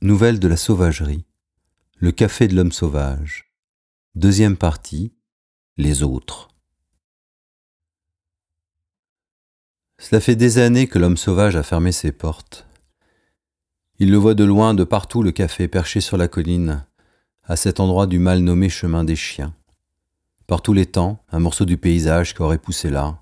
Nouvelle 0.00 0.38
de 0.38 0.46
la 0.46 0.56
sauvagerie. 0.56 1.24
Le 1.96 2.12
café 2.12 2.46
de 2.46 2.54
l'homme 2.54 2.70
sauvage. 2.70 3.52
Deuxième 4.14 4.56
partie. 4.56 5.12
Les 5.76 6.04
autres. 6.04 6.50
Cela 9.98 10.20
fait 10.20 10.36
des 10.36 10.58
années 10.58 10.86
que 10.86 11.00
l'homme 11.00 11.16
sauvage 11.16 11.56
a 11.56 11.64
fermé 11.64 11.90
ses 11.90 12.12
portes. 12.12 12.68
Il 13.98 14.12
le 14.12 14.18
voit 14.18 14.34
de 14.34 14.44
loin, 14.44 14.72
de 14.72 14.84
partout, 14.84 15.24
le 15.24 15.32
café 15.32 15.66
perché 15.66 16.00
sur 16.00 16.16
la 16.16 16.28
colline, 16.28 16.84
à 17.42 17.56
cet 17.56 17.80
endroit 17.80 18.06
du 18.06 18.20
mal 18.20 18.38
nommé 18.38 18.68
chemin 18.68 19.02
des 19.02 19.16
chiens. 19.16 19.52
Par 20.46 20.62
tous 20.62 20.74
les 20.74 20.86
temps, 20.86 21.24
un 21.32 21.40
morceau 21.40 21.64
du 21.64 21.76
paysage 21.76 22.36
qui 22.36 22.42
aurait 22.42 22.58
poussé 22.58 22.88
là, 22.88 23.18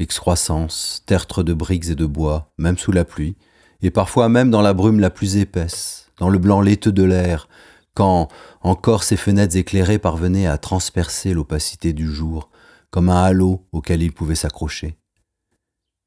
excroissance, 0.00 1.04
tertre 1.06 1.44
de 1.44 1.54
briques 1.54 1.88
et 1.90 1.94
de 1.94 2.04
bois, 2.04 2.52
même 2.58 2.78
sous 2.78 2.90
la 2.90 3.04
pluie, 3.04 3.36
et 3.80 3.92
parfois 3.92 4.28
même 4.28 4.50
dans 4.50 4.62
la 4.62 4.74
brume 4.74 4.98
la 4.98 5.10
plus 5.10 5.36
épaisse, 5.36 6.05
dans 6.18 6.28
le 6.28 6.38
blanc 6.38 6.60
laiteux 6.60 6.92
de 6.92 7.02
l'air, 7.02 7.48
quand 7.94 8.28
encore 8.60 9.04
ses 9.04 9.16
fenêtres 9.16 9.56
éclairées 9.56 9.98
parvenaient 9.98 10.46
à 10.46 10.58
transpercer 10.58 11.32
l'opacité 11.32 11.92
du 11.92 12.12
jour, 12.12 12.50
comme 12.90 13.08
un 13.08 13.22
halo 13.22 13.66
auquel 13.72 14.02
il 14.02 14.12
pouvait 14.12 14.34
s'accrocher. 14.34 14.96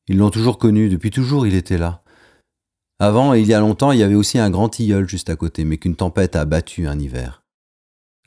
Ils 0.08 0.18
l'ont 0.18 0.30
toujours 0.30 0.58
connu, 0.58 0.90
depuis 0.90 1.12
toujours 1.12 1.46
il 1.46 1.54
était 1.54 1.78
là. 1.78 2.04
Avant, 3.00 3.34
il 3.34 3.48
y 3.48 3.54
a 3.54 3.60
longtemps, 3.60 3.92
il 3.92 4.00
y 4.00 4.04
avait 4.04 4.16
aussi 4.16 4.40
un 4.40 4.50
grand 4.50 4.70
tilleul 4.70 5.08
juste 5.08 5.30
à 5.30 5.36
côté, 5.36 5.64
mais 5.64 5.78
qu'une 5.78 5.96
tempête 5.96 6.36
a 6.36 6.42
abattu 6.42 6.88
un 6.88 7.00
hiver. 7.00 7.44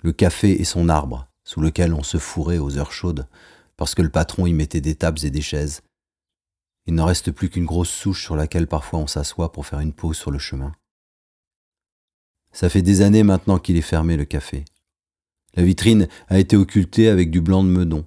Le 0.03 0.13
café 0.13 0.61
et 0.61 0.65
son 0.65 0.89
arbre, 0.89 1.29
sous 1.45 1.61
lequel 1.61 1.93
on 1.93 2.03
se 2.03 2.19
fourrait 2.19 2.59
aux 2.59 2.79
heures 2.79 2.93
chaudes, 2.93 3.27
parce 3.77 3.95
que 3.95 4.03
le 4.03 4.09
patron 4.09 4.47
y 4.47 4.53
mettait 4.53 4.81
des 4.81 4.95
tables 4.95 5.25
et 5.25 5.31
des 5.31 5.43
chaises. 5.43 5.83
Il 6.87 6.95
n'en 6.95 7.05
reste 7.05 7.31
plus 7.31 7.51
qu'une 7.51 7.67
grosse 7.67 7.91
souche 7.91 8.25
sur 8.25 8.35
laquelle 8.35 8.67
parfois 8.67 9.01
on 9.01 9.07
s'assoit 9.07 9.53
pour 9.53 9.67
faire 9.67 9.81
une 9.81 9.93
pause 9.93 10.17
sur 10.17 10.31
le 10.31 10.39
chemin. 10.39 10.73
Ça 12.53 12.69
fait 12.69 12.83
des 12.83 13.01
années 13.01 13.23
maintenant 13.23 13.59
qu'il 13.59 13.77
est 13.77 13.81
fermé 13.81 14.17
le 14.17 14.25
café. 14.25 14.65
La 15.55 15.63
vitrine 15.63 16.09
a 16.29 16.39
été 16.39 16.57
occultée 16.57 17.09
avec 17.09 17.31
du 17.31 17.41
blanc 17.41 17.63
de 17.63 17.69
meudon. 17.69 18.05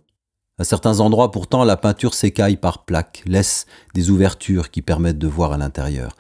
À 0.58 0.64
certains 0.64 1.00
endroits 1.00 1.32
pourtant, 1.32 1.64
la 1.64 1.78
peinture 1.78 2.14
s'écaille 2.14 2.56
par 2.56 2.86
plaques, 2.86 3.24
laisse 3.26 3.66
des 3.94 4.10
ouvertures 4.10 4.72
qui 4.72 4.82
permettent 4.82 5.20
de 5.20 5.28
voir 5.28 5.52
à 5.52 5.58
l'intérieur. 5.58 6.16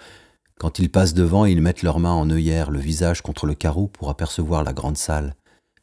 Quand 0.59 0.79
ils 0.79 0.91
passent 0.91 1.13
devant, 1.13 1.45
ils 1.45 1.61
mettent 1.61 1.83
leurs 1.83 1.99
mains 1.99 2.13
en 2.13 2.29
œillère, 2.29 2.71
le 2.71 2.79
visage 2.79 3.21
contre 3.21 3.45
le 3.45 3.53
carreau 3.53 3.87
pour 3.87 4.09
apercevoir 4.09 4.63
la 4.63 4.73
grande 4.73 4.97
salle, 4.97 5.35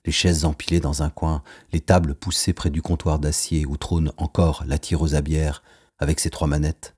les 0.05 0.13
chaises 0.13 0.45
empilées 0.45 0.81
dans 0.81 1.03
un 1.03 1.11
coin, 1.11 1.43
les 1.73 1.81
tables 1.81 2.15
poussées 2.15 2.53
près 2.53 2.71
du 2.71 2.83
comptoir 2.83 3.19
d'acier 3.19 3.67
où 3.67 3.77
trône 3.77 4.13
encore 4.17 4.65
la 4.67 4.79
tireuse 4.79 5.15
à 5.15 5.23
bière 5.23 5.63
avec 5.99 6.21
ses 6.21 6.31
trois 6.31 6.49
manettes. 6.49 6.95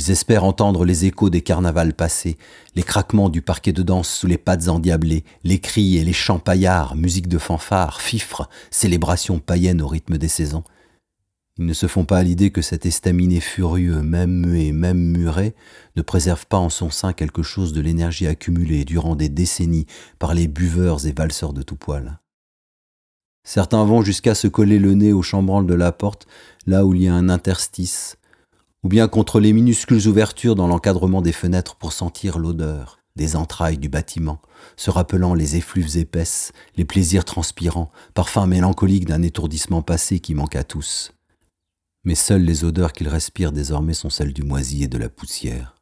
Ils 0.00 0.12
espèrent 0.12 0.44
entendre 0.44 0.84
les 0.84 1.06
échos 1.06 1.28
des 1.28 1.40
carnavals 1.40 1.92
passés, 1.92 2.38
les 2.76 2.84
craquements 2.84 3.28
du 3.28 3.42
parquet 3.42 3.72
de 3.72 3.82
danse 3.82 4.08
sous 4.08 4.28
les 4.28 4.38
pattes 4.38 4.68
endiablées, 4.68 5.24
les 5.42 5.58
cris 5.58 5.96
et 5.96 6.04
les 6.04 6.12
chants 6.12 6.38
paillards, 6.38 6.94
musique 6.94 7.26
de 7.26 7.36
fanfare, 7.36 8.00
fifres, 8.00 8.48
célébrations 8.70 9.40
païennes 9.40 9.82
au 9.82 9.88
rythme 9.88 10.16
des 10.16 10.28
saisons. 10.28 10.62
Ils 11.56 11.66
ne 11.66 11.72
se 11.72 11.88
font 11.88 12.04
pas 12.04 12.18
à 12.18 12.22
l'idée 12.22 12.52
que 12.52 12.62
cet 12.62 12.86
estaminet 12.86 13.40
furieux, 13.40 14.00
même 14.00 14.46
muet, 14.46 14.70
même 14.70 15.00
muré, 15.00 15.56
ne 15.96 16.02
préserve 16.02 16.46
pas 16.46 16.58
en 16.58 16.68
son 16.68 16.90
sein 16.90 17.12
quelque 17.12 17.42
chose 17.42 17.72
de 17.72 17.80
l'énergie 17.80 18.28
accumulée 18.28 18.84
durant 18.84 19.16
des 19.16 19.28
décennies 19.28 19.88
par 20.20 20.32
les 20.32 20.46
buveurs 20.46 21.06
et 21.06 21.12
valseurs 21.12 21.52
de 21.52 21.62
tout 21.62 21.74
poil. 21.74 22.20
Certains 23.42 23.84
vont 23.84 24.02
jusqu'à 24.02 24.36
se 24.36 24.46
coller 24.46 24.78
le 24.78 24.94
nez 24.94 25.12
au 25.12 25.22
chambranle 25.22 25.66
de 25.66 25.74
la 25.74 25.90
porte, 25.90 26.28
là 26.68 26.86
où 26.86 26.94
il 26.94 27.02
y 27.02 27.08
a 27.08 27.14
un 27.14 27.28
interstice, 27.28 28.16
ou 28.84 28.88
bien 28.88 29.08
contre 29.08 29.40
les 29.40 29.52
minuscules 29.52 30.06
ouvertures 30.06 30.54
dans 30.54 30.66
l'encadrement 30.66 31.22
des 31.22 31.32
fenêtres 31.32 31.76
pour 31.76 31.92
sentir 31.92 32.38
l'odeur 32.38 32.98
des 33.16 33.34
entrailles 33.34 33.78
du 33.78 33.88
bâtiment, 33.88 34.40
se 34.76 34.90
rappelant 34.90 35.34
les 35.34 35.56
effluves 35.56 35.98
épaisses, 35.98 36.52
les 36.76 36.84
plaisirs 36.84 37.24
transpirants, 37.24 37.90
parfum 38.14 38.46
mélancolique 38.46 39.06
d'un 39.06 39.22
étourdissement 39.22 39.82
passé 39.82 40.20
qui 40.20 40.34
manque 40.34 40.54
à 40.54 40.62
tous. 40.62 41.12
Mais 42.04 42.14
seules 42.14 42.44
les 42.44 42.64
odeurs 42.64 42.92
qu'ils 42.92 43.08
respirent 43.08 43.52
désormais 43.52 43.92
sont 43.92 44.08
celles 44.08 44.32
du 44.32 44.44
moisi 44.44 44.84
et 44.84 44.88
de 44.88 44.98
la 44.98 45.08
poussière. 45.08 45.74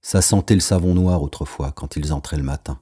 Ça 0.00 0.22
sentait 0.22 0.54
le 0.54 0.60
savon 0.60 0.94
noir 0.94 1.22
autrefois 1.22 1.70
quand 1.70 1.96
ils 1.96 2.12
entraient 2.12 2.38
le 2.38 2.42
matin. 2.42 2.80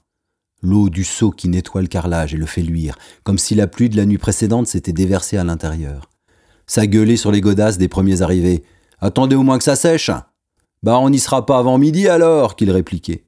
L'eau 0.63 0.89
du 0.89 1.05
seau 1.05 1.31
qui 1.31 1.49
nettoie 1.49 1.83
le 1.83 1.89
carrelage 1.89 2.35
et 2.35 2.39
le 2.39 2.47
fait 2.47 2.63
luire, 2.63 2.97
comme 3.25 3.39
si 3.39 3.55
la 3.55 3.67
pluie 3.67 3.89
de 3.89 3.97
la 3.97 4.07
nuit 4.07 4.19
précédente 4.19 4.67
s'était 4.67 4.93
déversée 4.93 5.37
à 5.37 5.45
l'intérieur. 5.45 6.09
Ça 6.67 6.87
gueulait 6.87 7.17
sur 7.17 7.33
les 7.33 7.41
godasses 7.41 7.79
des 7.79 7.89
premiers 7.89 8.23
arrivés. 8.23 8.63
Attendez 9.01 9.37
au 9.37 9.43
moins 9.43 9.59
que 9.59 9.65
ça 9.65 9.77
sèche. 9.77 10.11
Bah 10.83 10.99
on 10.99 11.11
n'y 11.11 11.19
sera 11.19 11.47
pas 11.47 11.59
avant 11.59 11.79
midi 11.79 12.09
alors, 12.09 12.57
qu'il 12.57 12.71
répliquait. 12.71 13.25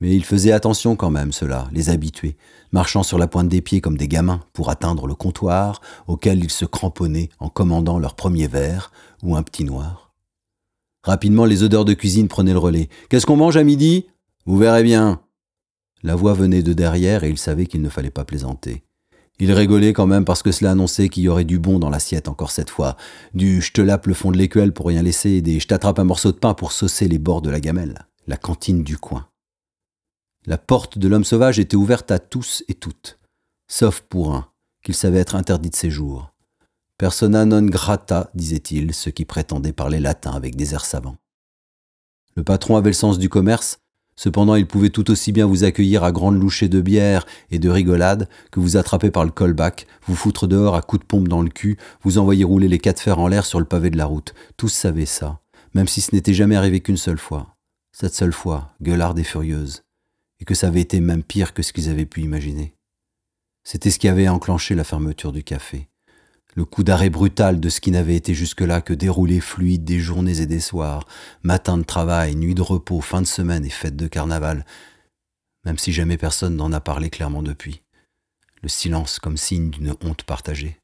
Mais 0.00 0.14
il 0.14 0.24
faisait 0.24 0.52
attention 0.52 0.94
quand 0.94 1.10
même, 1.10 1.32
ceux-là, 1.32 1.68
les 1.72 1.90
habitués, 1.90 2.36
marchant 2.70 3.02
sur 3.02 3.18
la 3.18 3.26
pointe 3.26 3.48
des 3.48 3.60
pieds 3.60 3.80
comme 3.80 3.96
des 3.96 4.06
gamins 4.06 4.40
pour 4.52 4.70
atteindre 4.70 5.08
le 5.08 5.14
comptoir 5.14 5.80
auquel 6.06 6.44
ils 6.44 6.50
se 6.50 6.64
cramponnaient 6.64 7.30
en 7.40 7.48
commandant 7.48 7.98
leur 7.98 8.14
premier 8.14 8.46
verre 8.46 8.92
ou 9.24 9.36
un 9.36 9.42
petit 9.42 9.64
noir. 9.64 10.14
Rapidement, 11.02 11.44
les 11.44 11.62
odeurs 11.62 11.84
de 11.84 11.94
cuisine 11.94 12.28
prenaient 12.28 12.52
le 12.52 12.58
relais. 12.58 12.88
Qu'est-ce 13.08 13.26
qu'on 13.26 13.36
mange 13.36 13.56
à 13.56 13.64
midi? 13.64 14.06
Vous 14.46 14.58
verrez 14.58 14.82
bien. 14.82 15.20
La 16.02 16.14
voix 16.14 16.34
venait 16.34 16.62
de 16.62 16.72
derrière 16.72 17.24
et 17.24 17.30
il 17.30 17.38
savait 17.38 17.66
qu'il 17.66 17.82
ne 17.82 17.88
fallait 17.88 18.10
pas 18.10 18.24
plaisanter. 18.24 18.84
Il 19.40 19.52
rigolait 19.52 19.92
quand 19.92 20.06
même 20.06 20.24
parce 20.24 20.42
que 20.42 20.50
cela 20.50 20.72
annonçait 20.72 21.08
qu'il 21.08 21.22
y 21.22 21.28
aurait 21.28 21.44
du 21.44 21.58
bon 21.58 21.78
dans 21.78 21.90
l'assiette 21.90 22.28
encore 22.28 22.50
cette 22.50 22.70
fois. 22.70 22.96
Du 23.34 23.60
je 23.60 23.72
te 23.72 23.80
lape 23.80 24.06
le 24.06 24.14
fond 24.14 24.32
de 24.32 24.36
l'écuelle 24.36 24.72
pour 24.72 24.86
rien 24.86 25.02
laisser 25.02 25.30
et 25.30 25.42
des 25.42 25.60
je 25.60 25.68
t'attrape 25.68 25.98
un 26.00 26.04
morceau 26.04 26.32
de 26.32 26.38
pain 26.38 26.54
pour 26.54 26.72
saucer 26.72 27.06
les 27.06 27.18
bords 27.18 27.42
de 27.42 27.50
la 27.50 27.60
gamelle. 27.60 28.06
La 28.26 28.36
cantine 28.36 28.82
du 28.82 28.98
coin. 28.98 29.28
La 30.46 30.58
porte 30.58 30.98
de 30.98 31.08
l'homme 31.08 31.24
sauvage 31.24 31.58
était 31.58 31.76
ouverte 31.76 32.10
à 32.10 32.18
tous 32.18 32.64
et 32.68 32.74
toutes, 32.74 33.18
sauf 33.68 34.00
pour 34.00 34.34
un, 34.34 34.48
qu'il 34.82 34.94
savait 34.94 35.18
être 35.18 35.34
interdit 35.34 35.70
de 35.70 35.76
séjour. 35.76 36.32
Persona 36.96 37.44
non 37.44 37.62
grata, 37.62 38.30
disait-il, 38.34 38.92
ceux 38.92 39.10
qui 39.10 39.24
prétendaient 39.24 39.72
parler 39.72 40.00
latin 40.00 40.32
avec 40.32 40.56
des 40.56 40.74
airs 40.74 40.84
savants. 40.84 41.16
Le 42.34 42.44
patron 42.44 42.76
avait 42.76 42.90
le 42.90 42.94
sens 42.94 43.18
du 43.18 43.28
commerce 43.28 43.80
Cependant, 44.18 44.56
il 44.56 44.66
pouvait 44.66 44.90
tout 44.90 45.12
aussi 45.12 45.30
bien 45.30 45.46
vous 45.46 45.62
accueillir 45.62 46.02
à 46.02 46.10
grandes 46.10 46.40
louchées 46.40 46.68
de 46.68 46.80
bière 46.80 47.24
et 47.52 47.60
de 47.60 47.70
rigolade 47.70 48.28
que 48.50 48.58
vous 48.58 48.76
attraper 48.76 49.12
par 49.12 49.24
le 49.24 49.30
callback, 49.30 49.86
vous 50.08 50.16
foutre 50.16 50.48
dehors 50.48 50.74
à 50.74 50.82
coups 50.82 51.02
de 51.02 51.06
pompe 51.06 51.28
dans 51.28 51.40
le 51.40 51.50
cul, 51.50 51.78
vous 52.02 52.18
envoyer 52.18 52.42
rouler 52.42 52.66
les 52.66 52.80
quatre 52.80 52.98
fers 52.98 53.20
en 53.20 53.28
l'air 53.28 53.46
sur 53.46 53.60
le 53.60 53.64
pavé 53.64 53.90
de 53.90 53.96
la 53.96 54.06
route. 54.06 54.34
Tous 54.56 54.70
savaient 54.70 55.06
ça, 55.06 55.38
même 55.72 55.86
si 55.86 56.00
ce 56.00 56.16
n'était 56.16 56.34
jamais 56.34 56.56
arrivé 56.56 56.80
qu'une 56.80 56.96
seule 56.96 57.16
fois. 57.16 57.54
Cette 57.92 58.12
seule 58.12 58.32
fois, 58.32 58.74
gueularde 58.82 59.20
et 59.20 59.24
furieuse, 59.24 59.84
et 60.40 60.44
que 60.44 60.54
ça 60.56 60.66
avait 60.66 60.80
été 60.80 60.98
même 60.98 61.22
pire 61.22 61.54
que 61.54 61.62
ce 61.62 61.72
qu'ils 61.72 61.88
avaient 61.88 62.04
pu 62.04 62.20
imaginer. 62.22 62.74
C'était 63.62 63.92
ce 63.92 64.00
qui 64.00 64.08
avait 64.08 64.28
enclenché 64.28 64.74
la 64.74 64.82
fermeture 64.82 65.30
du 65.30 65.44
café 65.44 65.87
le 66.58 66.64
coup 66.64 66.82
d'arrêt 66.82 67.08
brutal 67.08 67.60
de 67.60 67.68
ce 67.68 67.80
qui 67.80 67.92
n'avait 67.92 68.16
été 68.16 68.34
jusque-là 68.34 68.80
que 68.80 68.92
déroulé 68.92 69.38
fluide 69.38 69.84
des 69.84 70.00
journées 70.00 70.40
et 70.40 70.46
des 70.46 70.58
soirs, 70.58 71.06
matin 71.44 71.78
de 71.78 71.84
travail, 71.84 72.34
nuit 72.34 72.56
de 72.56 72.62
repos, 72.62 73.00
fin 73.00 73.22
de 73.22 73.28
semaine 73.28 73.64
et 73.64 73.70
fête 73.70 73.94
de 73.94 74.08
carnaval, 74.08 74.66
même 75.64 75.78
si 75.78 75.92
jamais 75.92 76.16
personne 76.16 76.56
n'en 76.56 76.72
a 76.72 76.80
parlé 76.80 77.10
clairement 77.10 77.44
depuis. 77.44 77.82
Le 78.60 78.68
silence 78.68 79.20
comme 79.20 79.36
signe 79.36 79.70
d'une 79.70 79.94
honte 80.02 80.24
partagée. 80.24 80.80